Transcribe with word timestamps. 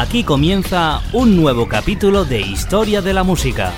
Aquí 0.00 0.24
comienza 0.24 1.02
un 1.12 1.36
nuevo 1.36 1.68
capítulo 1.68 2.24
de 2.24 2.40
Historia 2.40 3.02
de 3.02 3.12
la 3.12 3.22
Música. 3.22 3.74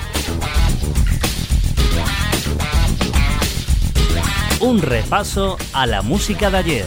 Un 4.60 4.80
repaso 4.80 5.58
a 5.72 5.84
la 5.84 6.00
música 6.02 6.48
de 6.48 6.58
ayer. 6.58 6.86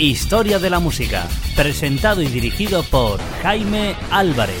Historia 0.00 0.58
de 0.58 0.68
la 0.68 0.80
Música, 0.80 1.28
presentado 1.54 2.22
y 2.22 2.26
dirigido 2.26 2.82
por 2.82 3.20
Jaime 3.44 3.94
Álvarez. 4.10 4.60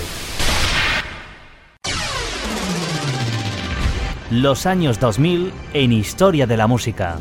Los 4.30 4.66
años 4.66 5.00
2000 5.00 5.52
en 5.72 5.92
Historia 5.92 6.46
de 6.46 6.56
la 6.56 6.68
Música. 6.68 7.18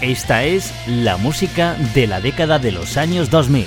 Esta 0.00 0.44
es 0.44 0.72
la 0.86 1.16
música 1.16 1.76
de 1.94 2.06
la 2.06 2.20
década 2.20 2.58
de 2.58 2.70
los 2.70 2.96
años 2.96 3.30
2000. 3.30 3.66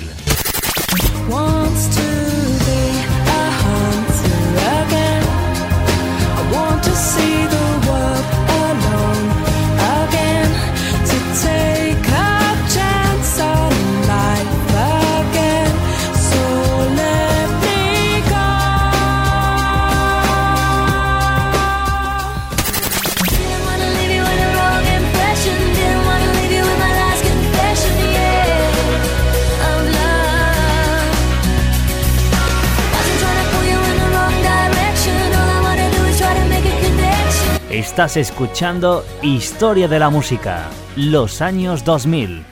Estás 37.82 38.16
escuchando 38.16 39.04
Historia 39.22 39.88
de 39.88 39.98
la 39.98 40.08
Música, 40.08 40.70
los 40.94 41.42
años 41.42 41.84
2000. 41.84 42.51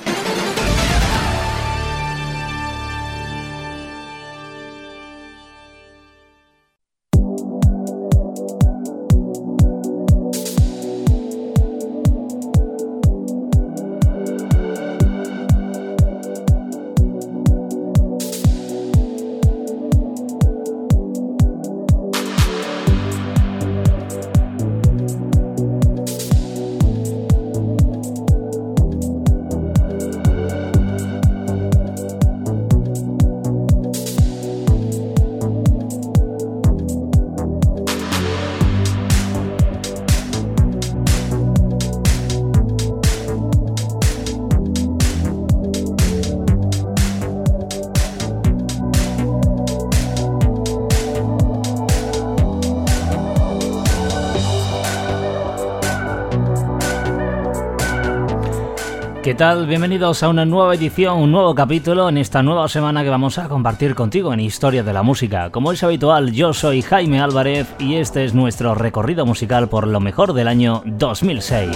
¿Qué 59.23 59.35
tal? 59.35 59.67
Bienvenidos 59.67 60.23
a 60.23 60.29
una 60.29 60.45
nueva 60.45 60.73
edición, 60.73 61.19
un 61.19 61.31
nuevo 61.31 61.53
capítulo 61.53 62.09
en 62.09 62.17
esta 62.17 62.41
nueva 62.41 62.67
semana 62.67 63.03
que 63.03 63.09
vamos 63.11 63.37
a 63.37 63.47
compartir 63.47 63.93
contigo 63.93 64.33
en 64.33 64.39
Historia 64.39 64.81
de 64.81 64.93
la 64.93 65.03
Música. 65.03 65.51
Como 65.51 65.71
es 65.71 65.83
habitual, 65.83 66.31
yo 66.31 66.53
soy 66.53 66.81
Jaime 66.81 67.21
Álvarez 67.21 67.67
y 67.77 67.97
este 67.97 68.25
es 68.25 68.33
nuestro 68.33 68.73
recorrido 68.73 69.23
musical 69.27 69.69
por 69.69 69.85
lo 69.85 69.99
mejor 69.99 70.33
del 70.33 70.47
año 70.47 70.81
2006. 70.87 71.69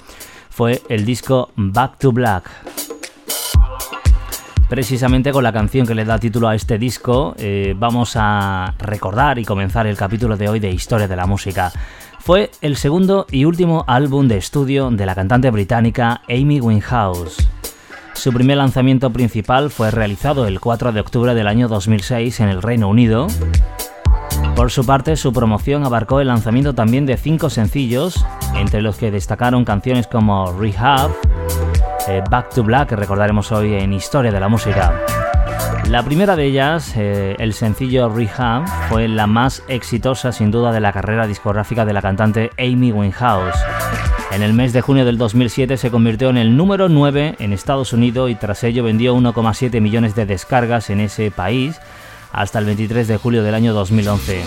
fue 0.50 0.82
el 0.88 1.04
disco 1.04 1.50
Back 1.56 1.98
to 1.98 2.12
Black. 2.12 2.50
Precisamente 4.68 5.30
con 5.30 5.44
la 5.44 5.52
canción 5.52 5.86
que 5.86 5.94
le 5.94 6.04
da 6.04 6.18
título 6.18 6.48
a 6.48 6.54
este 6.54 6.78
disco, 6.78 7.34
eh, 7.38 7.74
vamos 7.76 8.14
a 8.16 8.74
recordar 8.78 9.38
y 9.38 9.44
comenzar 9.44 9.86
el 9.86 9.96
capítulo 9.96 10.36
de 10.36 10.48
hoy 10.48 10.58
de 10.58 10.70
Historia 10.70 11.06
de 11.06 11.16
la 11.16 11.26
Música. 11.26 11.70
Fue 12.18 12.50
el 12.62 12.76
segundo 12.76 13.26
y 13.30 13.44
último 13.44 13.84
álbum 13.86 14.26
de 14.26 14.38
estudio 14.38 14.90
de 14.90 15.04
la 15.04 15.14
cantante 15.14 15.50
británica 15.50 16.22
Amy 16.28 16.60
Winehouse. 16.60 17.46
Su 18.14 18.32
primer 18.32 18.56
lanzamiento 18.56 19.10
principal 19.10 19.70
fue 19.70 19.90
realizado 19.90 20.46
el 20.46 20.58
4 20.58 20.92
de 20.92 21.00
octubre 21.00 21.34
del 21.34 21.46
año 21.46 21.68
2006 21.68 22.40
en 22.40 22.48
el 22.48 22.62
Reino 22.62 22.88
Unido. 22.88 23.26
Por 24.56 24.70
su 24.70 24.86
parte, 24.86 25.16
su 25.16 25.32
promoción 25.32 25.84
abarcó 25.84 26.20
el 26.20 26.28
lanzamiento 26.28 26.74
también 26.74 27.04
de 27.04 27.18
cinco 27.18 27.50
sencillos, 27.50 28.24
entre 28.54 28.80
los 28.80 28.96
que 28.96 29.10
destacaron 29.10 29.64
canciones 29.64 30.06
como 30.06 30.52
Rehab, 30.52 31.10
eh, 32.08 32.22
Back 32.30 32.50
to 32.54 32.62
Black, 32.62 32.88
que 32.90 32.96
recordaremos 32.96 33.52
hoy 33.52 33.74
en 33.74 33.92
Historia 33.92 34.30
de 34.32 34.40
la 34.40 34.48
Música. 34.48 35.00
La 35.88 36.02
primera 36.02 36.36
de 36.36 36.46
ellas, 36.46 36.94
eh, 36.96 37.36
el 37.38 37.52
sencillo 37.52 38.08
Rehab, 38.08 38.66
fue 38.88 39.08
la 39.08 39.26
más 39.26 39.62
exitosa 39.68 40.32
sin 40.32 40.50
duda 40.50 40.72
de 40.72 40.80
la 40.80 40.92
carrera 40.92 41.26
discográfica 41.26 41.84
de 41.84 41.92
la 41.92 42.02
cantante 42.02 42.50
Amy 42.58 42.92
Winehouse. 42.92 43.56
En 44.32 44.42
el 44.42 44.52
mes 44.54 44.72
de 44.72 44.80
junio 44.80 45.04
del 45.04 45.18
2007 45.18 45.76
se 45.76 45.90
convirtió 45.90 46.30
en 46.30 46.38
el 46.38 46.56
número 46.56 46.88
9 46.88 47.36
en 47.38 47.52
Estados 47.52 47.92
Unidos 47.92 48.30
y 48.30 48.34
tras 48.34 48.64
ello 48.64 48.82
vendió 48.82 49.14
1,7 49.14 49.80
millones 49.80 50.14
de 50.14 50.26
descargas 50.26 50.90
en 50.90 51.00
ese 51.00 51.30
país 51.30 51.80
hasta 52.34 52.58
el 52.58 52.64
23 52.64 53.06
de 53.06 53.16
julio 53.16 53.44
del 53.44 53.54
año 53.54 53.72
2011. 53.72 54.42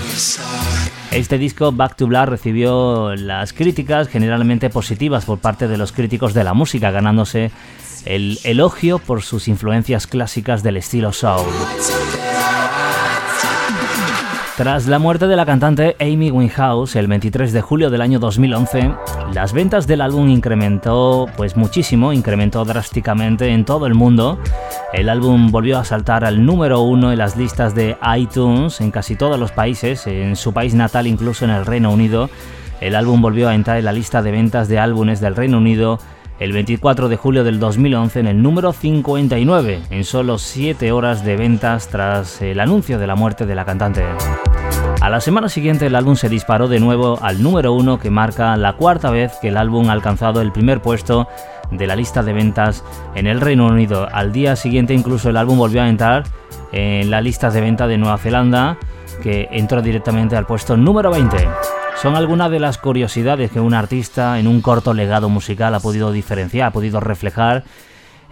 Este 1.11 1.37
disco, 1.37 1.71
Back 1.71 1.95
to 1.95 2.07
Black, 2.07 2.27
recibió 2.27 3.15
las 3.15 3.53
críticas 3.53 4.09
generalmente 4.09 4.69
positivas 4.69 5.23
por 5.23 5.39
parte 5.39 5.69
de 5.69 5.77
los 5.77 5.93
críticos 5.93 6.33
de 6.33 6.43
la 6.43 6.53
música, 6.53 6.91
ganándose 6.91 7.49
el 8.05 8.39
elogio 8.43 8.99
por 8.99 9.21
sus 9.21 9.47
influencias 9.47 10.05
clásicas 10.05 10.63
del 10.63 10.77
estilo 10.77 11.13
soul. 11.13 11.47
Tras 14.57 14.87
la 14.87 14.97
muerte 14.97 15.27
de 15.27 15.35
la 15.35 15.45
cantante 15.45 15.95
Amy 15.99 16.31
Winehouse 16.31 16.95
el 16.95 17.05
23 17.05 17.53
de 17.53 17.61
julio 17.61 17.91
del 17.91 18.01
año 18.01 18.17
2011, 18.17 18.91
las 19.31 19.53
ventas 19.53 19.85
del 19.85 20.01
álbum 20.01 20.29
incrementó 20.29 21.27
pues 21.37 21.55
muchísimo, 21.55 22.11
incrementó 22.11 22.65
drásticamente 22.65 23.49
en 23.49 23.65
todo 23.65 23.85
el 23.85 23.93
mundo. 23.93 24.39
El 24.93 25.09
álbum 25.09 25.51
volvió 25.51 25.77
a 25.77 25.85
saltar 25.85 26.25
al 26.25 26.43
número 26.43 26.81
uno 26.81 27.11
en 27.11 27.19
las 27.19 27.37
listas 27.37 27.75
de 27.75 27.97
iTunes 28.17 28.81
en 28.81 28.89
casi 28.89 29.15
todos 29.15 29.39
los 29.39 29.51
países, 29.51 30.07
en 30.07 30.35
su 30.35 30.53
país 30.53 30.73
natal 30.73 31.05
incluso 31.05 31.45
en 31.45 31.51
el 31.51 31.63
Reino 31.63 31.91
Unido. 31.91 32.27
El 32.81 32.95
álbum 32.95 33.21
volvió 33.21 33.49
a 33.49 33.53
entrar 33.53 33.77
en 33.77 33.85
la 33.85 33.93
lista 33.93 34.23
de 34.23 34.31
ventas 34.31 34.67
de 34.67 34.79
álbumes 34.79 35.21
del 35.21 35.35
Reino 35.35 35.59
Unido 35.59 35.99
el 36.39 36.51
24 36.51 37.09
de 37.09 37.15
julio 37.15 37.43
del 37.43 37.59
2011 37.59 38.21
en 38.21 38.27
el 38.27 38.41
número 38.41 38.73
59, 38.73 39.81
en 39.91 40.03
solo 40.03 40.39
7 40.39 40.91
horas 40.91 41.23
de 41.23 41.35
ventas 41.35 41.89
tras 41.89 42.41
el 42.41 42.59
anuncio 42.59 42.97
de 42.97 43.07
la 43.07 43.15
muerte 43.15 43.45
de 43.45 43.55
la 43.55 43.65
cantante. 43.65 44.03
A 44.99 45.09
la 45.09 45.21
semana 45.21 45.47
siguiente 45.47 45.85
el 45.85 45.95
álbum 45.95 46.15
se 46.15 46.27
disparó 46.27 46.67
de 46.67 46.79
nuevo 46.79 47.19
al 47.21 47.43
número 47.43 47.71
1 47.73 47.99
que 47.99 48.09
marca 48.09 48.57
la 48.57 48.73
cuarta 48.73 49.11
vez 49.11 49.33
que 49.39 49.49
el 49.49 49.57
álbum 49.57 49.89
ha 49.89 49.93
alcanzado 49.93 50.41
el 50.41 50.51
primer 50.51 50.81
puesto 50.81 51.27
de 51.71 51.85
la 51.85 51.95
lista 51.95 52.23
de 52.23 52.33
ventas 52.33 52.83
en 53.13 53.27
el 53.27 53.39
Reino 53.39 53.67
Unido. 53.67 54.09
Al 54.11 54.31
día 54.31 54.55
siguiente 54.55 54.95
incluso 54.95 55.29
el 55.29 55.37
álbum 55.37 55.59
volvió 55.59 55.83
a 55.83 55.89
entrar 55.89 56.23
en 56.71 57.11
la 57.11 57.21
lista 57.21 57.51
de 57.51 57.61
venta 57.61 57.87
de 57.87 57.97
Nueva 57.99 58.17
Zelanda 58.17 58.77
que 59.21 59.47
entró 59.51 59.81
directamente 59.83 60.35
al 60.35 60.47
puesto 60.47 60.75
número 60.75 61.11
20. 61.11 61.47
Son 62.01 62.15
algunas 62.15 62.49
de 62.49 62.59
las 62.59 62.79
curiosidades 62.79 63.51
que 63.51 63.59
un 63.59 63.75
artista 63.75 64.39
en 64.39 64.47
un 64.47 64.61
corto 64.61 64.93
legado 64.93 65.29
musical 65.29 65.75
ha 65.75 65.79
podido 65.79 66.11
diferenciar, 66.11 66.69
ha 66.69 66.71
podido 66.71 66.99
reflejar 66.99 67.63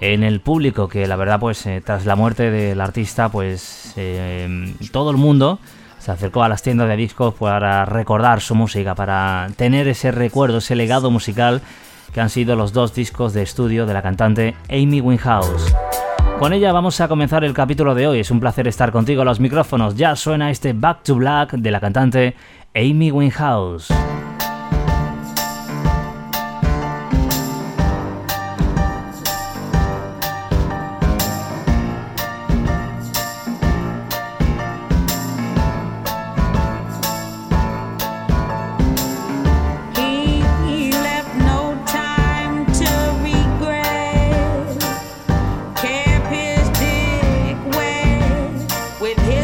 en 0.01 0.23
el 0.23 0.41
público, 0.41 0.89
que 0.89 1.07
la 1.07 1.15
verdad 1.15 1.39
pues 1.39 1.65
eh, 1.67 1.81
tras 1.85 2.05
la 2.05 2.15
muerte 2.15 2.49
del 2.51 2.81
artista 2.81 3.29
pues 3.29 3.93
eh, 3.95 4.73
todo 4.91 5.11
el 5.11 5.17
mundo 5.17 5.59
se 6.05 6.11
acercó 6.11 6.43
a 6.43 6.49
las 6.49 6.61
tiendas 6.61 6.87
de 6.87 6.95
discos 6.97 7.33
para 7.33 7.83
recordar 7.83 8.39
su 8.39 8.53
música, 8.53 8.93
para 8.93 9.47
tener 9.55 9.87
ese 9.87 10.11
recuerdo, 10.11 10.59
ese 10.59 10.75
legado 10.75 11.09
musical 11.09 11.63
que 12.13 12.21
han 12.21 12.29
sido 12.29 12.55
los 12.55 12.73
dos 12.73 12.93
discos 12.93 13.33
de 13.33 13.41
estudio 13.41 13.87
de 13.87 13.95
la 13.95 14.03
cantante 14.03 14.53
Amy 14.69 15.01
Winehouse. 15.01 15.75
Con 16.37 16.53
ella 16.53 16.71
vamos 16.71 17.01
a 17.01 17.07
comenzar 17.07 17.43
el 17.43 17.55
capítulo 17.55 17.95
de 17.95 18.05
hoy. 18.05 18.19
Es 18.19 18.29
un 18.29 18.39
placer 18.39 18.67
estar 18.67 18.91
contigo 18.91 19.23
a 19.23 19.25
los 19.25 19.39
micrófonos. 19.39 19.95
Ya 19.95 20.15
suena 20.15 20.51
este 20.51 20.73
Back 20.73 21.01
to 21.01 21.15
Black 21.15 21.53
de 21.53 21.71
la 21.71 21.79
cantante 21.79 22.35
Amy 22.75 23.09
Winehouse. 23.09 23.91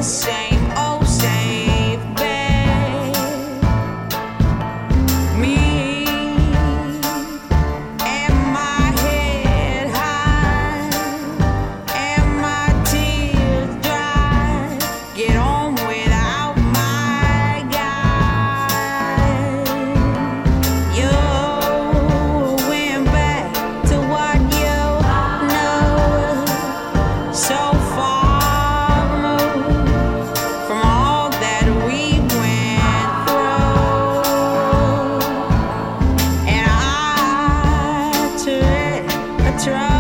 same. 0.02 0.51
try. 39.64 39.91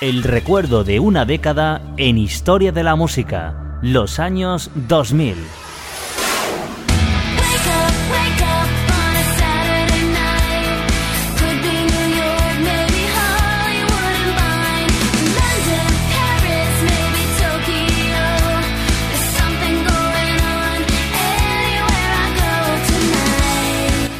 El 0.00 0.22
recuerdo 0.22 0.84
de 0.84 1.00
una 1.00 1.24
década 1.24 1.82
en 1.96 2.18
historia 2.18 2.70
de 2.70 2.84
la 2.84 2.94
música, 2.94 3.78
los 3.82 4.20
años 4.20 4.70
2000. 4.74 5.34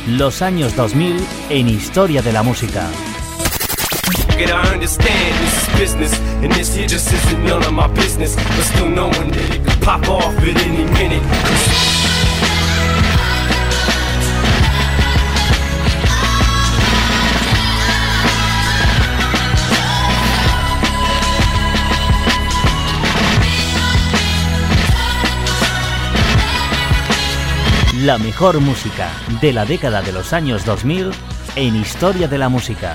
Los 0.09 0.43
años 0.43 0.75
2000 0.75 1.17
en 1.51 1.69
historia 1.69 2.23
de 2.23 2.33
la 2.33 2.43
música. 2.43 2.89
Get 4.39 4.51
I 4.51 4.73
understand 4.73 5.35
this 5.43 5.63
is 5.63 5.79
business, 5.79 6.21
and 6.43 6.53
this 6.53 6.75
here 6.75 6.87
just 6.87 7.13
isn't 7.13 7.45
none 7.45 7.65
of 7.65 7.73
my 7.73 7.89
business. 7.89 8.37
But 8.37 8.63
still 8.63 8.89
knowing 8.89 9.31
that 9.33 9.55
it 9.55 9.65
could 9.67 9.83
pop 9.83 10.09
off 10.09 10.35
at 10.39 10.57
any 10.67 10.85
minute. 10.99 11.23
La 28.05 28.17
mejor 28.17 28.61
música 28.61 29.11
de 29.41 29.53
la 29.53 29.65
década 29.65 30.01
de 30.03 30.13
los 30.13 30.33
años 30.33 30.65
2000 30.65 31.11
en 31.57 31.75
Historia 31.75 32.29
de 32.29 32.39
la 32.39 32.49
Música. 32.49 32.95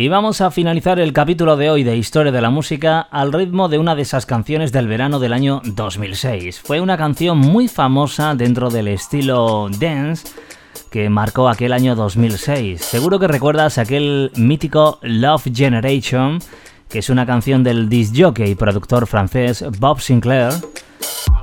Y 0.00 0.06
vamos 0.06 0.40
a 0.40 0.52
finalizar 0.52 1.00
el 1.00 1.12
capítulo 1.12 1.56
de 1.56 1.70
hoy 1.70 1.82
de 1.82 1.96
Historia 1.96 2.30
de 2.30 2.40
la 2.40 2.50
Música 2.50 3.00
al 3.00 3.32
ritmo 3.32 3.68
de 3.68 3.78
una 3.78 3.96
de 3.96 4.02
esas 4.02 4.26
canciones 4.26 4.70
del 4.70 4.86
verano 4.86 5.18
del 5.18 5.32
año 5.32 5.60
2006. 5.64 6.60
Fue 6.60 6.80
una 6.80 6.96
canción 6.96 7.36
muy 7.36 7.66
famosa 7.66 8.36
dentro 8.36 8.70
del 8.70 8.86
estilo 8.86 9.68
dance 9.80 10.28
que 10.92 11.10
marcó 11.10 11.48
aquel 11.48 11.72
año 11.72 11.96
2006. 11.96 12.80
Seguro 12.80 13.18
que 13.18 13.26
recuerdas 13.26 13.76
aquel 13.76 14.30
mítico 14.36 15.00
Love 15.02 15.50
Generation, 15.52 16.38
que 16.88 17.00
es 17.00 17.10
una 17.10 17.26
canción 17.26 17.64
del 17.64 17.88
disc 17.88 18.14
jockey 18.16 18.52
y 18.52 18.54
productor 18.54 19.08
francés 19.08 19.64
Bob 19.80 20.00
Sinclair 20.00 20.52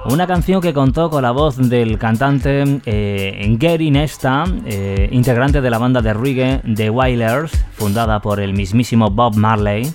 una 0.06 0.27
canción 0.27 0.62
que 0.62 0.74
contó 0.74 1.10
con 1.10 1.24
la 1.24 1.32
voz 1.32 1.58
del 1.58 1.98
cantante 1.98 2.82
eh, 2.86 3.56
Gary 3.60 3.92
Nesta, 3.92 4.46
eh, 4.65 5.10
integrante 5.12 5.62
de 5.62 5.70
la 5.70 5.77
banda 5.77 6.01
de 6.01 6.13
reggae 6.13 6.62
The 6.75 6.89
Wailers, 6.89 7.51
fundada 7.74 8.22
por 8.22 8.39
el 8.39 8.54
mismísimo 8.54 9.10
Bob 9.10 9.36
Marley. 9.36 9.92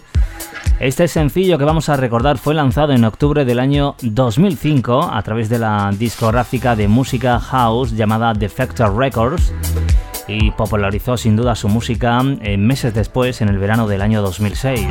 Este 0.80 1.08
sencillo 1.08 1.58
que 1.58 1.64
vamos 1.64 1.88
a 1.88 1.96
recordar 1.96 2.38
fue 2.38 2.54
lanzado 2.54 2.92
en 2.92 3.04
octubre 3.04 3.44
del 3.44 3.58
año 3.58 3.96
2005 4.02 5.10
a 5.12 5.22
través 5.22 5.48
de 5.48 5.58
la 5.58 5.90
discográfica 5.96 6.74
de 6.74 6.88
música 6.88 7.38
house 7.38 7.92
llamada 7.92 8.32
Defector 8.32 8.96
Records 8.96 9.52
y 10.26 10.50
popularizó 10.52 11.16
sin 11.16 11.36
duda 11.36 11.54
su 11.54 11.68
música 11.68 12.22
eh, 12.40 12.56
meses 12.56 12.94
después 12.94 13.40
en 13.42 13.48
el 13.48 13.58
verano 13.58 13.86
del 13.88 14.00
año 14.00 14.22
2006. 14.22 14.86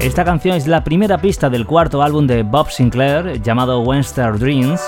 Esta 0.00 0.24
canción 0.24 0.56
es 0.56 0.66
la 0.66 0.84
primera 0.84 1.18
pista 1.18 1.48
del 1.48 1.66
cuarto 1.66 2.02
álbum 2.02 2.26
de 2.26 2.42
Bob 2.42 2.70
Sinclair 2.70 3.40
llamado 3.40 3.80
Western 3.80 4.38
Dreams. 4.38 4.80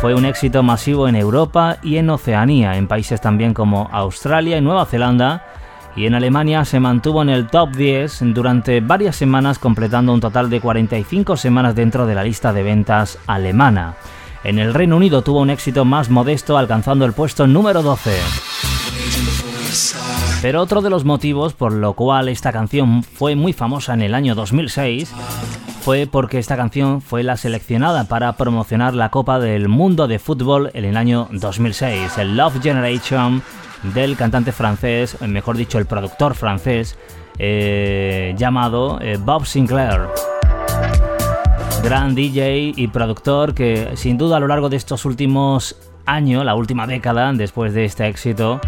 Fue 0.00 0.14
un 0.14 0.24
éxito 0.24 0.62
masivo 0.62 1.08
en 1.08 1.16
Europa 1.16 1.78
y 1.82 1.96
en 1.96 2.10
Oceanía, 2.10 2.76
en 2.76 2.86
países 2.86 3.20
también 3.20 3.54
como 3.54 3.88
Australia 3.92 4.56
y 4.56 4.60
Nueva 4.60 4.86
Zelanda, 4.86 5.46
y 5.96 6.06
en 6.06 6.14
Alemania 6.14 6.64
se 6.64 6.80
mantuvo 6.80 7.22
en 7.22 7.28
el 7.28 7.46
top 7.46 7.70
10 7.70 8.20
durante 8.34 8.80
varias 8.80 9.16
semanas, 9.16 9.58
completando 9.58 10.12
un 10.12 10.20
total 10.20 10.50
de 10.50 10.60
45 10.60 11.36
semanas 11.36 11.74
dentro 11.74 12.06
de 12.06 12.14
la 12.14 12.24
lista 12.24 12.52
de 12.52 12.62
ventas 12.62 13.18
alemana. 13.26 13.94
En 14.44 14.58
el 14.58 14.74
Reino 14.74 14.96
Unido 14.96 15.22
tuvo 15.22 15.40
un 15.40 15.50
éxito 15.50 15.84
más 15.84 16.10
modesto, 16.10 16.58
alcanzando 16.58 17.06
el 17.06 17.12
puesto 17.12 17.46
número 17.46 17.82
12. 17.82 18.10
Pero 20.44 20.60
otro 20.60 20.82
de 20.82 20.90
los 20.90 21.06
motivos 21.06 21.54
por 21.54 21.72
lo 21.72 21.94
cual 21.94 22.28
esta 22.28 22.52
canción 22.52 23.02
fue 23.02 23.34
muy 23.34 23.54
famosa 23.54 23.94
en 23.94 24.02
el 24.02 24.14
año 24.14 24.34
2006 24.34 25.10
fue 25.80 26.06
porque 26.06 26.38
esta 26.38 26.54
canción 26.54 27.00
fue 27.00 27.22
la 27.22 27.38
seleccionada 27.38 28.08
para 28.08 28.34
promocionar 28.34 28.92
la 28.92 29.08
Copa 29.08 29.38
del 29.38 29.68
Mundo 29.70 30.06
de 30.06 30.18
Fútbol 30.18 30.70
en 30.74 30.84
el 30.84 30.98
año 30.98 31.28
2006, 31.32 32.18
el 32.18 32.36
Love 32.36 32.60
Generation 32.62 33.42
del 33.94 34.18
cantante 34.18 34.52
francés, 34.52 35.18
mejor 35.22 35.56
dicho 35.56 35.78
el 35.78 35.86
productor 35.86 36.34
francés, 36.34 36.98
eh, 37.38 38.34
llamado 38.36 38.98
eh, 39.00 39.16
Bob 39.18 39.46
Sinclair. 39.46 40.08
Gran 41.82 42.14
DJ 42.14 42.74
y 42.76 42.88
productor 42.88 43.54
que 43.54 43.92
sin 43.94 44.18
duda 44.18 44.36
a 44.36 44.40
lo 44.40 44.48
largo 44.48 44.68
de 44.68 44.76
estos 44.76 45.06
últimos 45.06 45.74
años, 46.04 46.44
la 46.44 46.54
última 46.54 46.86
década, 46.86 47.32
después 47.32 47.72
de 47.72 47.86
este 47.86 48.06
éxito, 48.08 48.60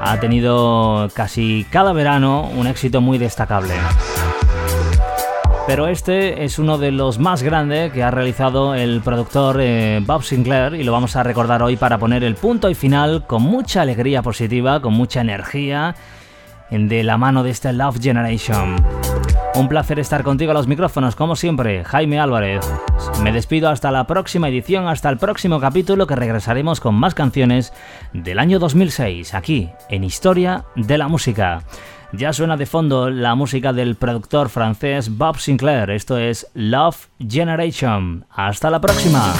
ha 0.00 0.18
tenido 0.18 1.08
casi 1.14 1.66
cada 1.70 1.92
verano 1.92 2.50
un 2.56 2.66
éxito 2.66 3.00
muy 3.00 3.18
destacable. 3.18 3.74
Pero 5.66 5.86
este 5.86 6.44
es 6.44 6.58
uno 6.58 6.78
de 6.78 6.90
los 6.90 7.18
más 7.18 7.42
grandes 7.42 7.92
que 7.92 8.02
ha 8.02 8.10
realizado 8.10 8.74
el 8.74 9.02
productor 9.02 9.58
eh, 9.60 10.00
Bob 10.04 10.24
Sinclair 10.24 10.74
y 10.74 10.82
lo 10.82 10.90
vamos 10.90 11.14
a 11.14 11.22
recordar 11.22 11.62
hoy 11.62 11.76
para 11.76 11.98
poner 11.98 12.24
el 12.24 12.34
punto 12.34 12.68
y 12.70 12.74
final 12.74 13.26
con 13.26 13.42
mucha 13.42 13.82
alegría 13.82 14.22
positiva, 14.22 14.80
con 14.80 14.94
mucha 14.94 15.20
energía 15.20 15.94
de 16.70 17.04
la 17.04 17.18
mano 17.18 17.42
de 17.42 17.50
este 17.50 17.72
Love 17.72 18.00
Generation. 18.00 18.76
Un 19.54 19.68
placer 19.68 19.98
estar 19.98 20.22
contigo 20.22 20.52
a 20.52 20.54
los 20.54 20.68
micrófonos, 20.68 21.16
como 21.16 21.34
siempre, 21.34 21.84
Jaime 21.84 22.20
Álvarez. 22.20 22.64
Me 23.22 23.32
despido 23.32 23.68
hasta 23.68 23.90
la 23.90 24.06
próxima 24.06 24.48
edición, 24.48 24.86
hasta 24.86 25.10
el 25.10 25.18
próximo 25.18 25.60
capítulo 25.60 26.06
que 26.06 26.16
regresaremos 26.16 26.80
con 26.80 26.94
más 26.94 27.14
canciones 27.14 27.72
del 28.12 28.38
año 28.38 28.58
2006, 28.58 29.34
aquí, 29.34 29.70
en 29.88 30.04
Historia 30.04 30.64
de 30.76 30.98
la 30.98 31.08
Música. 31.08 31.64
Ya 32.12 32.32
suena 32.32 32.56
de 32.56 32.66
fondo 32.66 33.10
la 33.10 33.34
música 33.34 33.72
del 33.72 33.96
productor 33.96 34.48
francés 34.48 35.16
Bob 35.16 35.38
Sinclair, 35.38 35.90
esto 35.90 36.16
es 36.16 36.46
Love 36.54 37.08
Generation. 37.18 38.26
Hasta 38.30 38.70
la 38.70 38.80
próxima. 38.80 39.34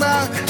back. 0.00 0.49